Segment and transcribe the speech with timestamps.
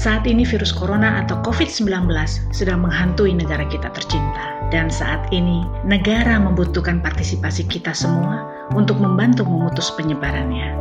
[0.00, 2.08] Saat ini virus corona atau COVID-19
[2.56, 4.56] sedang menghantui negara kita tercinta.
[4.72, 10.72] Dan saat ini, negara membutuhkan partisipasi kita semua untuk membantu memutus penyebarannya.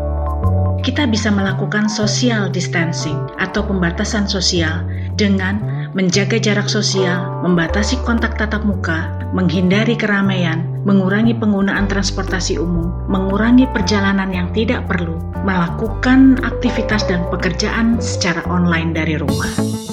[0.88, 4.88] Kita bisa melakukan social distancing atau pembatasan sosial
[5.20, 13.69] dengan menjaga jarak sosial, membatasi kontak tatap muka, menghindari keramaian, mengurangi penggunaan transportasi umum, mengurangi
[13.69, 19.49] perjalanan yang tidak perlu, melakukan aktivitas dan pekerjaan secara online dari rumah.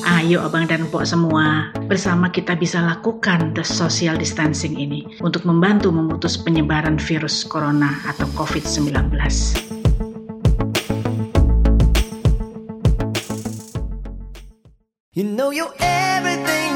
[0.07, 5.91] Ayo abang dan pok semua, bersama kita bisa lakukan the social distancing ini untuk membantu
[5.91, 9.76] memutus penyebaran virus corona atau COVID-19.
[15.17, 16.76] You know you're everything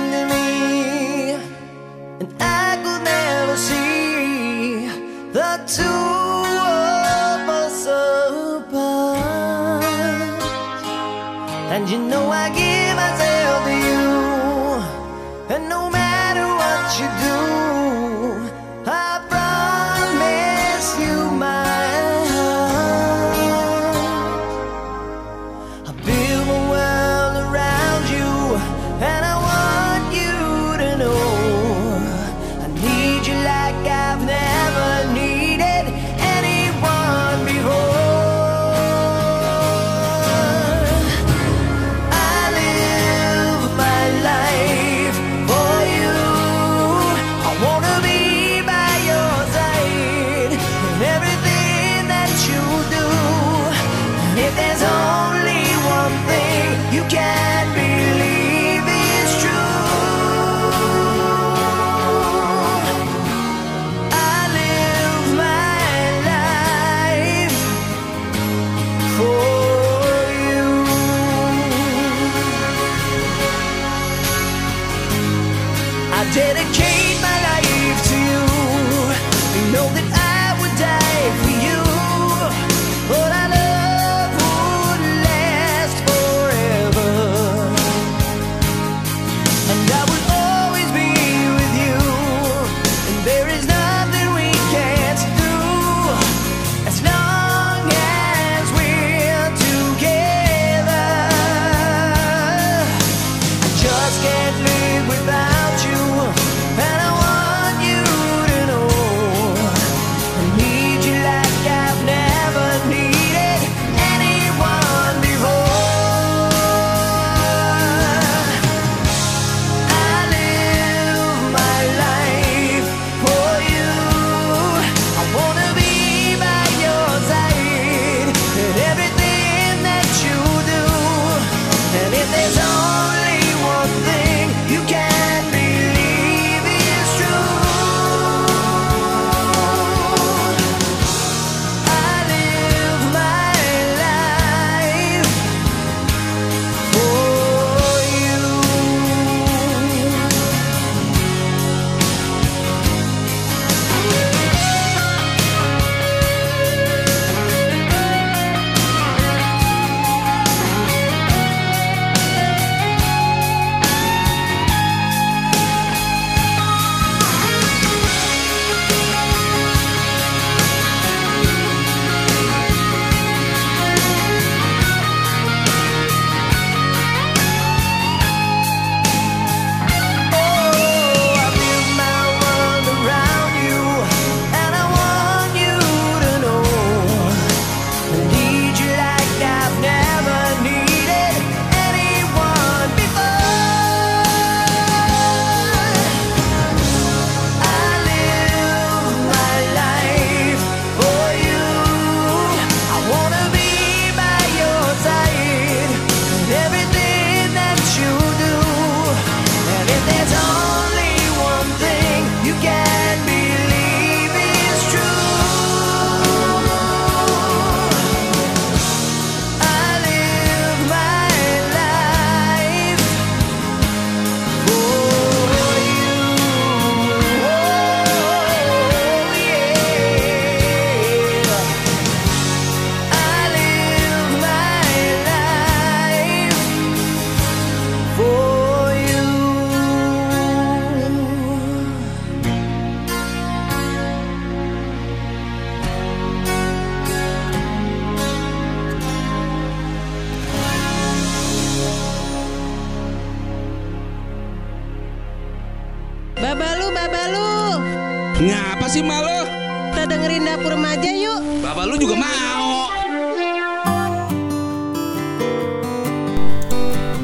[260.51, 261.63] dapur remaja yuk.
[261.63, 262.91] Bapak lu juga mau.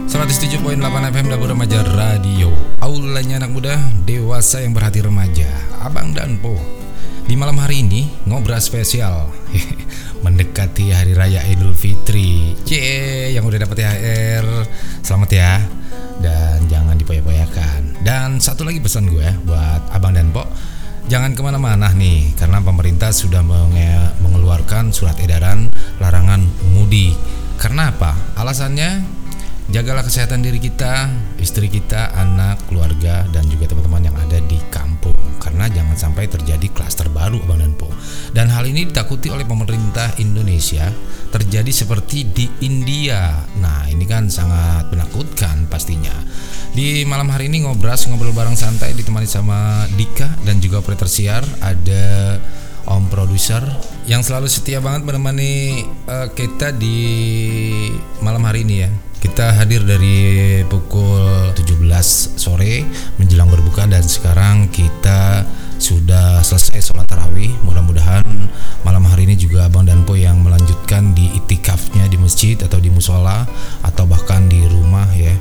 [0.07, 0.79] 107.8
[1.11, 2.55] FM Dapur Remaja Radio.
[2.79, 3.75] Aulanya anak muda,
[4.07, 5.51] dewasa yang berhati remaja.
[5.83, 6.55] Abang dan Po
[7.27, 9.35] Di malam hari ini, ngobrol spesial.
[10.25, 12.55] Mendekati Hari Raya Idul Fitri.
[12.63, 14.47] Cie, yang udah dapat THR
[15.03, 15.53] Selamat ya.
[16.23, 18.07] Dan jangan dipoya-poyakan.
[18.07, 20.47] Dan satu lagi pesan gue buat Abang dan Po
[21.07, 25.71] Jangan ke mana-mana nih, karena pemerintah sudah menge- mengeluarkan surat edaran
[26.03, 26.43] larangan
[26.75, 27.15] mudik.
[27.63, 28.35] Karena apa?
[28.35, 29.07] Alasannya
[29.71, 31.11] jagalah kesehatan diri kita,
[31.43, 35.17] istri kita, anak, keluarga, dan juga teman-teman yang ada di kampung.
[35.43, 37.91] Karena jangan sampai terjadi klaster baru, Abang dan Po.
[38.35, 40.91] Dan hal ini ditakuti oleh pemerintah Indonesia
[41.31, 43.47] terjadi seperti di India.
[43.59, 46.15] Nah, ini kan sangat menakutkan pastinya.
[46.77, 51.41] Di malam hari ini ngobras ngobrol bareng santai ditemani sama Dika dan juga operator siar
[51.65, 52.37] ada
[52.87, 53.67] Om produser
[54.07, 57.03] yang selalu setia banget menemani eh, kita di
[58.23, 58.91] malam hari ini ya.
[59.17, 62.85] Kita hadir dari pukul 17 sore
[63.17, 65.45] menjelang berbuka dan sekarang kita
[65.81, 67.53] sudah selesai sholat tarawih.
[67.65, 68.25] Mudah-mudahan
[68.85, 72.93] malam hari ini juga Abang dan Po yang melanjutkan di itikafnya di masjid atau di
[72.93, 73.49] musola
[73.81, 75.33] atau bahkan di rumah ya.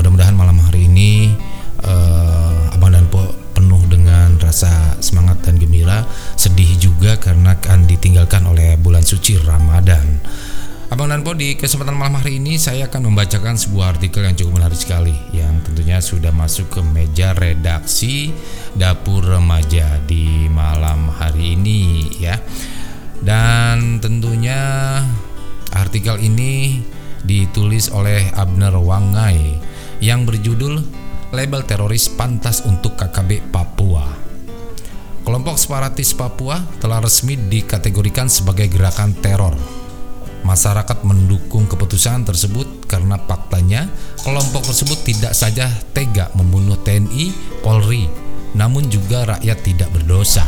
[0.00, 1.36] Mudah-mudahan malam hari ini
[1.84, 6.06] eh, Abang dan Po penuh dengan rasa semangat dan gembira,
[6.38, 10.22] sedih juga karena akan ditinggalkan oleh bulan suci Ramadan.
[10.88, 14.56] Abang dan Po di kesempatan malam hari ini saya akan membacakan sebuah artikel yang cukup
[14.56, 18.32] menarik sekali yang tentunya sudah masuk ke meja redaksi
[18.72, 22.40] dapur remaja di malam hari ini ya.
[23.20, 24.56] Dan tentunya
[25.76, 26.80] artikel ini
[27.20, 29.60] ditulis oleh Abner Wangai
[30.00, 30.80] yang berjudul
[31.36, 34.08] Label Teroris Pantas untuk KKB Papua.
[35.20, 39.77] Kelompok separatis Papua telah resmi dikategorikan sebagai gerakan teror.
[40.46, 43.90] Masyarakat mendukung keputusan tersebut karena faktanya
[44.22, 48.06] kelompok tersebut tidak saja tega membunuh TNI, Polri,
[48.54, 50.46] namun juga rakyat tidak berdosa.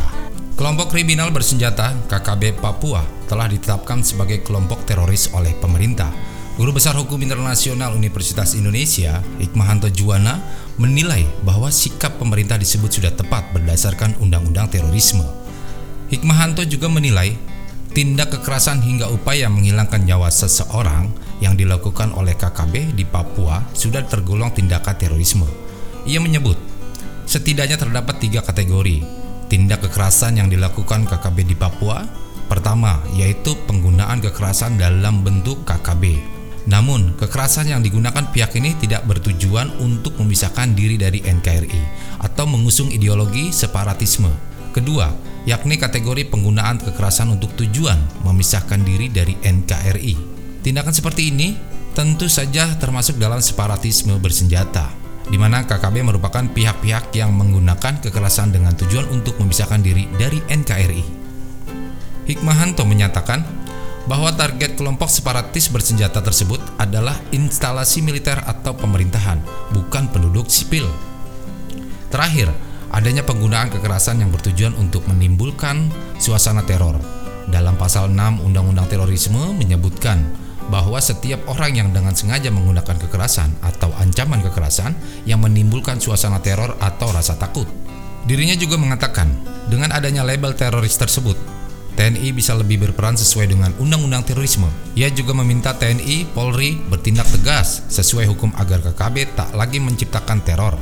[0.55, 6.11] Kelompok kriminal bersenjata KKB Papua telah ditetapkan sebagai kelompok teroris oleh pemerintah.
[6.59, 10.37] Guru Besar Hukum Internasional Universitas Indonesia, Hikmahanto Juwana,
[10.77, 15.25] menilai bahwa sikap pemerintah disebut sudah tepat berdasarkan Undang-Undang Terorisme.
[16.11, 17.39] Hikmahanto juga menilai
[17.91, 21.11] tindak kekerasan hingga upaya menghilangkan nyawa seseorang
[21.43, 25.47] yang dilakukan oleh KKB di Papua sudah tergolong tindakan terorisme.
[26.07, 26.55] Ia menyebut,
[27.27, 29.21] setidaknya terdapat tiga kategori
[29.51, 32.07] tindak kekerasan yang dilakukan KKB di Papua.
[32.47, 36.19] Pertama, yaitu penggunaan kekerasan dalam bentuk KKB.
[36.67, 41.83] Namun, kekerasan yang digunakan pihak ini tidak bertujuan untuk memisahkan diri dari NKRI
[42.19, 44.31] atau mengusung ideologi separatisme.
[44.75, 50.15] Kedua, yakni kategori penggunaan kekerasan untuk tujuan memisahkan diri dari NKRI.
[50.61, 51.57] Tindakan seperti ini
[51.97, 54.93] tentu saja termasuk dalam separatisme bersenjata,
[55.27, 61.03] di mana KKB merupakan pihak-pihak yang menggunakan kekerasan dengan tujuan untuk memisahkan diri dari NKRI.
[62.29, 63.41] Hikmahanto menyatakan
[64.05, 69.41] bahwa target kelompok separatis bersenjata tersebut adalah instalasi militer atau pemerintahan,
[69.73, 70.85] bukan penduduk sipil.
[72.13, 72.51] Terakhir,
[72.91, 75.87] adanya penggunaan kekerasan yang bertujuan untuk menimbulkan
[76.19, 76.99] suasana teror.
[77.47, 80.21] Dalam pasal 6 Undang-Undang Terorisme menyebutkan
[80.69, 84.95] bahwa setiap orang yang dengan sengaja menggunakan kekerasan atau ancaman kekerasan
[85.27, 87.67] yang menimbulkan suasana teror atau rasa takut.
[88.23, 89.27] Dirinya juga mengatakan,
[89.65, 91.33] dengan adanya label teroris tersebut,
[91.97, 94.69] TNI bisa lebih berperan sesuai dengan Undang-Undang Terorisme.
[94.95, 100.77] Ia juga meminta TNI, Polri bertindak tegas sesuai hukum agar KKB tak lagi menciptakan teror.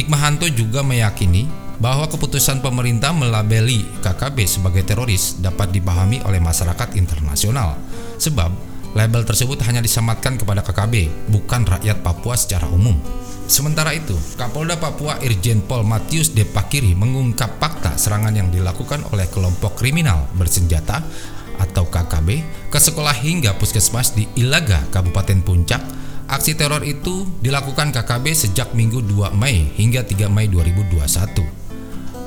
[0.00, 1.44] Hikmahanto juga meyakini
[1.76, 7.76] bahwa keputusan pemerintah melabeli KKB sebagai teroris dapat dipahami oleh masyarakat internasional.
[8.16, 8.48] Sebab
[8.96, 12.96] label tersebut hanya disematkan kepada KKB, bukan rakyat Papua secara umum.
[13.44, 19.28] Sementara itu, Kapolda Papua Irjen Pol Matius De Pakiri mengungkap fakta serangan yang dilakukan oleh
[19.28, 21.04] kelompok kriminal bersenjata
[21.60, 22.28] atau KKB
[22.72, 25.99] ke sekolah hingga puskesmas di Ilaga, Kabupaten Puncak.
[26.30, 31.02] Aksi teror itu dilakukan KKB sejak Minggu 2 Mei hingga 3 Mei 2021.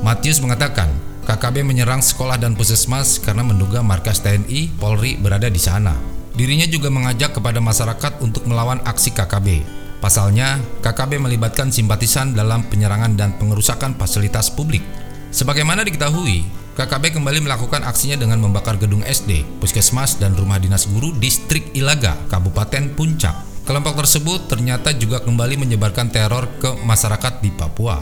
[0.03, 0.91] Matius mengatakan,
[1.23, 5.95] KKB menyerang sekolah dan puskesmas karena menduga markas TNI Polri berada di sana.
[6.35, 9.63] Dirinya juga mengajak kepada masyarakat untuk melawan aksi KKB.
[10.03, 14.83] Pasalnya, KKB melibatkan simpatisan dalam penyerangan dan pengerusakan fasilitas publik.
[15.31, 16.43] Sebagaimana diketahui,
[16.75, 22.19] KKB kembali melakukan aksinya dengan membakar gedung SD, puskesmas, dan rumah dinas guru distrik Ilaga,
[22.27, 23.52] Kabupaten Puncak.
[23.63, 27.95] Kelompok tersebut ternyata juga kembali menyebarkan teror ke masyarakat di Papua.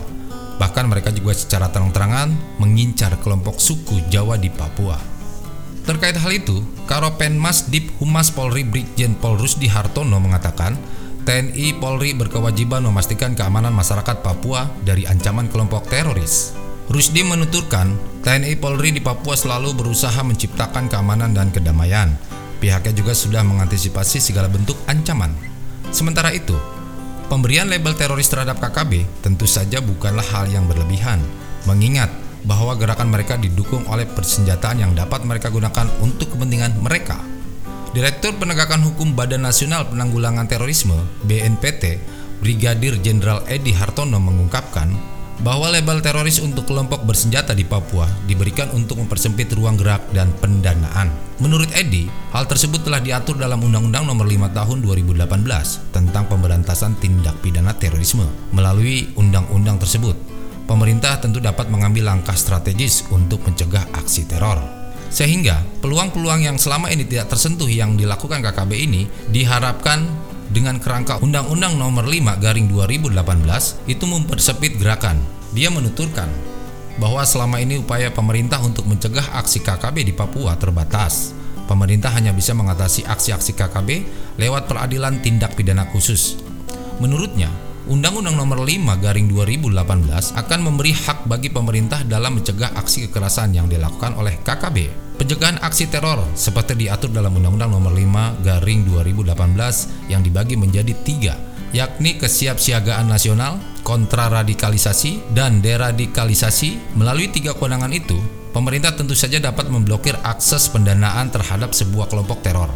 [0.57, 4.97] Bahkan mereka juga secara terang-terangan mengincar kelompok suku Jawa di Papua.
[5.85, 10.77] Terkait hal itu, Karopenmas Dip Humas Polri Brigjen Pol Rusdi Hartono mengatakan,
[11.29, 16.57] TNI Polri berkewajiban memastikan keamanan masyarakat Papua dari ancaman kelompok teroris.
[16.89, 17.93] Rusdi menuturkan,
[18.25, 22.17] TNI Polri di Papua selalu berusaha menciptakan keamanan dan kedamaian.
[22.57, 25.50] Pihaknya juga sudah mengantisipasi segala bentuk ancaman.
[25.91, 26.55] Sementara itu,
[27.31, 31.23] Pemberian label teroris terhadap KKB tentu saja bukanlah hal yang berlebihan,
[31.63, 32.11] mengingat
[32.43, 37.23] bahwa gerakan mereka didukung oleh persenjataan yang dapat mereka gunakan untuk kepentingan mereka.
[37.95, 42.03] Direktur Penegakan Hukum Badan Nasional Penanggulangan Terorisme (BNPT),
[42.43, 44.91] Brigadir Jenderal Edi Hartono mengungkapkan
[45.41, 51.09] bahwa label teroris untuk kelompok bersenjata di Papua diberikan untuk mempersempit ruang gerak dan pendanaan.
[51.41, 57.41] Menurut Edi, hal tersebut telah diatur dalam Undang-Undang Nomor 5 Tahun 2018 tentang pemberantasan tindak
[57.41, 58.29] pidana terorisme.
[58.53, 60.13] Melalui undang-undang tersebut,
[60.69, 64.61] pemerintah tentu dapat mengambil langkah strategis untuk mencegah aksi teror.
[65.11, 71.79] Sehingga peluang-peluang yang selama ini tidak tersentuh yang dilakukan KKB ini diharapkan dengan kerangka Undang-Undang
[71.79, 75.17] Nomor 5 Garing 2018 itu mempersempit gerakan.
[75.55, 76.27] Dia menuturkan
[76.99, 81.31] bahwa selama ini upaya pemerintah untuk mencegah aksi KKB di Papua terbatas.
[81.71, 83.89] Pemerintah hanya bisa mengatasi aksi-aksi KKB
[84.35, 86.35] lewat peradilan tindak pidana khusus.
[86.99, 87.47] Menurutnya,
[87.87, 93.71] Undang-Undang Nomor 5 Garing 2018 akan memberi hak bagi pemerintah dalam mencegah aksi kekerasan yang
[93.71, 100.23] dilakukan oleh KKB Pencegahan aksi teror seperti diatur dalam Undang-Undang Nomor 5 Garing 2018 yang
[100.23, 101.35] dibagi menjadi tiga,
[101.75, 106.95] yakni kesiapsiagaan nasional, kontraradikalisasi, dan deradikalisasi.
[106.95, 108.17] Melalui tiga kewenangan itu,
[108.55, 112.71] pemerintah tentu saja dapat memblokir akses pendanaan terhadap sebuah kelompok teror.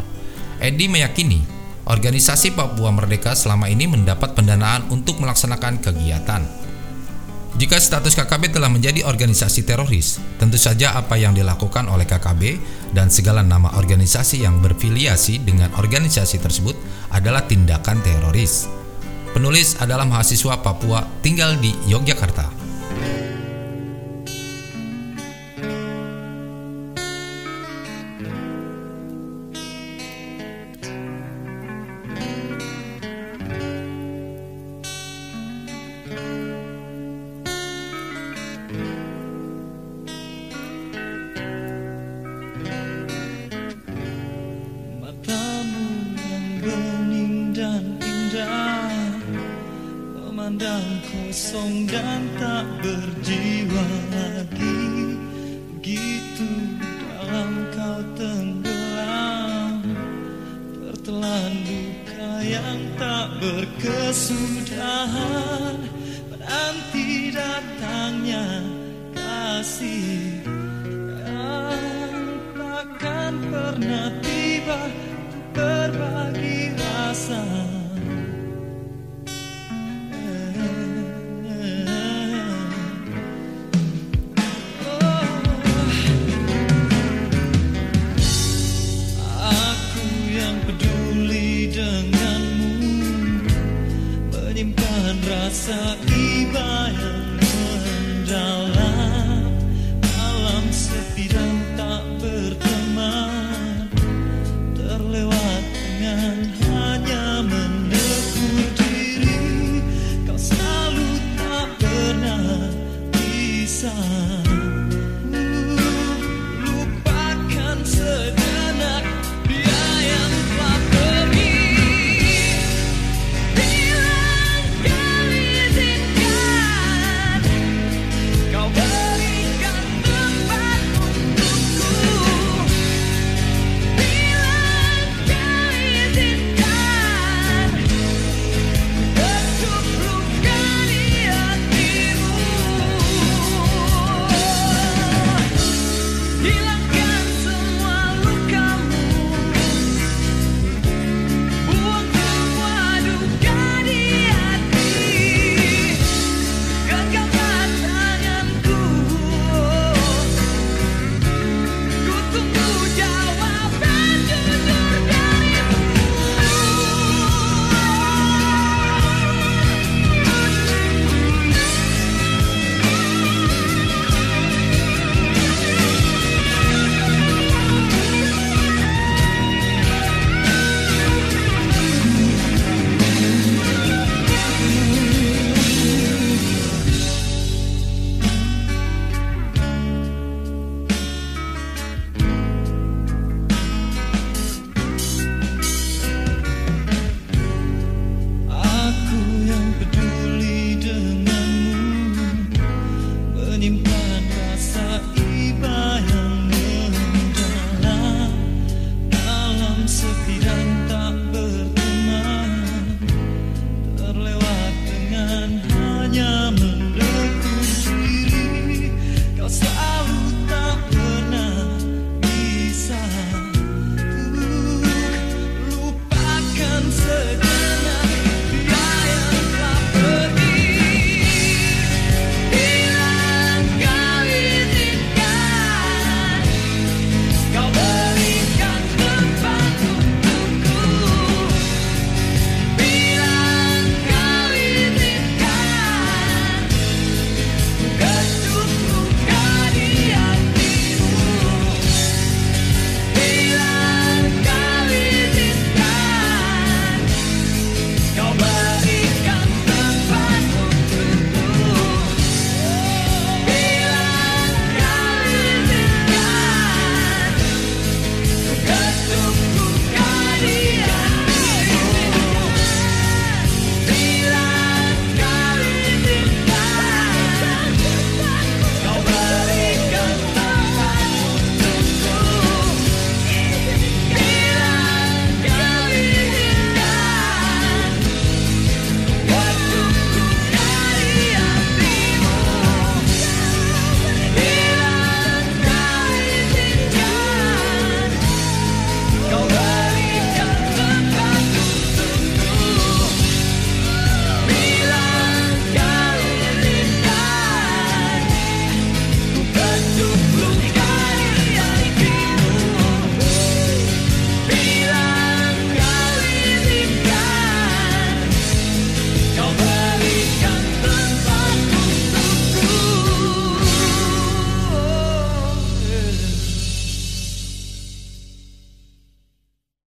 [0.60, 1.44] Edi meyakini
[1.86, 6.42] organisasi Papua Merdeka selama ini mendapat pendanaan untuk melaksanakan kegiatan.
[7.56, 12.60] Jika status KKB telah menjadi organisasi teroris, tentu saja apa yang dilakukan oleh KKB
[12.92, 16.76] dan segala nama organisasi yang berfiliasi dengan organisasi tersebut
[17.16, 18.68] adalah tindakan teroris.
[19.32, 22.55] Penulis adalah mahasiswa Papua tinggal di Yogyakarta.
[51.56, 55.16] Kosong dan tak berjiwa lagi.
[55.72, 56.52] Begitu
[57.00, 59.80] dalam kau tenggelam
[60.76, 65.80] Tertelan luka yang tak berkesudahan.
[66.28, 68.60] Menanti datangnya
[69.16, 70.44] kasih
[71.24, 72.20] Yang
[72.52, 74.12] takkan pernah
[95.66, 96.05] rasa